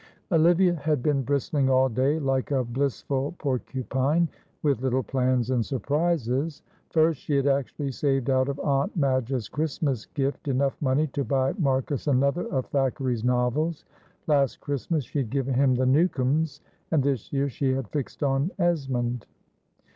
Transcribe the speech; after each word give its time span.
Olivia 0.31 0.73
had 0.73 1.03
been 1.03 1.21
bristling 1.21 1.69
all 1.69 1.87
day, 1.87 2.17
like 2.17 2.49
a 2.49 2.63
blissful 2.63 3.35
porcupine, 3.37 4.27
with 4.63 4.81
little 4.81 5.03
plans 5.03 5.51
and 5.51 5.63
surprises: 5.63 6.63
first, 6.89 7.19
she 7.21 7.35
had 7.35 7.45
actually 7.45 7.91
saved 7.91 8.27
out 8.27 8.49
of 8.49 8.59
Aunt 8.61 8.97
Madge's 8.97 9.47
Christmas 9.47 10.07
gift 10.07 10.47
enough 10.47 10.75
money 10.81 11.05
to 11.05 11.23
buy 11.23 11.53
Marcus 11.59 12.07
another 12.07 12.47
of 12.47 12.65
Thackeray's 12.69 13.23
novels; 13.23 13.85
last 14.25 14.59
Christmas 14.59 15.03
she 15.03 15.19
had 15.19 15.29
given 15.29 15.53
him 15.53 15.75
The 15.75 15.85
Newcomes, 15.85 16.61
and 16.89 17.03
this 17.03 17.31
year 17.31 17.47
she 17.47 17.71
had 17.73 17.87
fixed 17.89 18.23
on 18.23 18.49
Esmond. 18.57 19.27